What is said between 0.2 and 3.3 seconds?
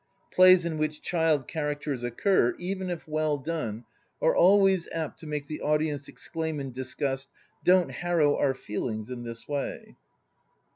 Plays in which child characters occur, even if